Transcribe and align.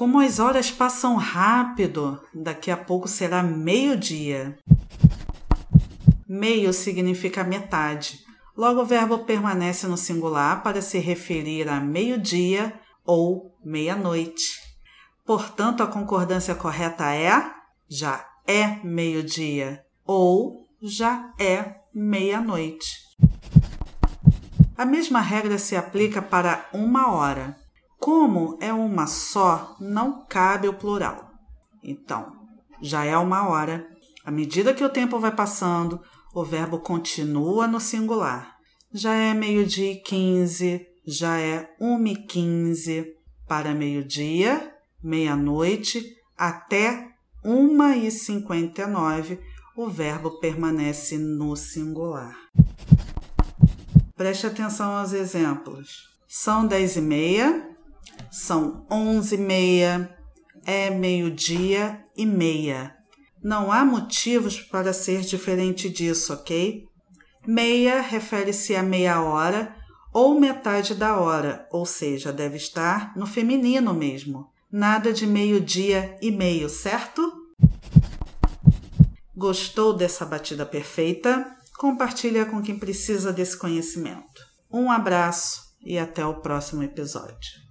Como 0.00 0.18
as 0.18 0.38
horas 0.38 0.70
passam 0.70 1.14
rápido, 1.16 2.18
daqui 2.32 2.70
a 2.70 2.76
pouco 2.78 3.06
será 3.06 3.42
meio-dia. 3.42 4.56
Meio 6.26 6.72
significa 6.72 7.44
metade. 7.44 8.24
Logo, 8.56 8.80
o 8.80 8.86
verbo 8.86 9.18
permanece 9.18 9.86
no 9.86 9.98
singular 9.98 10.62
para 10.62 10.80
se 10.80 10.98
referir 10.98 11.68
a 11.68 11.80
meio-dia 11.80 12.72
ou 13.04 13.54
meia-noite. 13.62 14.58
Portanto, 15.26 15.82
a 15.82 15.86
concordância 15.86 16.54
correta 16.54 17.14
é 17.14 17.52
já 17.86 18.26
é 18.46 18.78
meio-dia 18.82 19.84
ou 20.06 20.66
já 20.80 21.30
é 21.38 21.74
meia-noite. 21.92 23.00
A 24.78 24.86
mesma 24.86 25.20
regra 25.20 25.58
se 25.58 25.76
aplica 25.76 26.22
para 26.22 26.70
uma 26.72 27.12
hora. 27.12 27.54
Como 28.00 28.56
é 28.62 28.72
uma 28.72 29.06
só, 29.06 29.76
não 29.78 30.24
cabe 30.24 30.66
o 30.66 30.72
plural. 30.72 31.30
Então, 31.84 32.32
já 32.80 33.04
é 33.04 33.14
uma 33.18 33.46
hora. 33.46 33.86
À 34.24 34.30
medida 34.30 34.72
que 34.72 34.82
o 34.82 34.88
tempo 34.88 35.18
vai 35.18 35.30
passando, 35.30 36.00
o 36.34 36.42
verbo 36.42 36.78
continua 36.78 37.66
no 37.66 37.78
singular. 37.78 38.56
Já 38.90 39.12
é 39.12 39.34
meio-dia 39.34 39.92
e 39.92 39.96
quinze, 39.96 40.86
já 41.06 41.38
é 41.38 41.70
uma 41.78 42.08
e 42.08 42.16
quinze. 42.16 43.14
Para 43.46 43.74
meio-dia, 43.74 44.74
meia-noite, 45.02 46.02
até 46.38 47.06
uma 47.44 47.96
e 47.96 48.10
cinquenta 48.10 48.82
e 48.82 48.86
nove, 48.86 49.40
o 49.76 49.88
verbo 49.88 50.40
permanece 50.40 51.18
no 51.18 51.54
singular. 51.54 52.34
Preste 54.16 54.46
atenção 54.46 54.90
aos 54.90 55.12
exemplos. 55.12 56.08
São 56.28 56.66
dez 56.66 56.96
e 56.96 57.00
meia, 57.00 57.69
são 58.30 58.86
onze 58.90 59.34
e 59.34 59.38
meia, 59.38 60.16
é 60.64 60.90
meio-dia 60.90 62.04
e 62.16 62.24
meia. 62.24 62.94
Não 63.42 63.72
há 63.72 63.84
motivos 63.84 64.60
para 64.60 64.92
ser 64.92 65.22
diferente 65.22 65.88
disso, 65.88 66.32
ok? 66.32 66.84
Meia 67.46 68.00
refere-se 68.00 68.76
a 68.76 68.82
meia 68.82 69.20
hora 69.22 69.74
ou 70.12 70.38
metade 70.38 70.94
da 70.94 71.18
hora, 71.18 71.66
ou 71.70 71.86
seja, 71.86 72.32
deve 72.32 72.56
estar 72.56 73.16
no 73.16 73.26
feminino 73.26 73.94
mesmo. 73.94 74.50
Nada 74.70 75.12
de 75.12 75.26
meio-dia 75.26 76.16
e 76.20 76.30
meio, 76.30 76.68
certo? 76.68 77.32
Gostou 79.34 79.94
dessa 79.94 80.26
batida 80.26 80.66
perfeita? 80.66 81.56
Compartilha 81.78 82.44
com 82.44 82.62
quem 82.62 82.78
precisa 82.78 83.32
desse 83.32 83.56
conhecimento. 83.56 84.46
Um 84.70 84.90
abraço 84.90 85.74
e 85.82 85.98
até 85.98 86.24
o 86.24 86.34
próximo 86.34 86.82
episódio. 86.82 87.69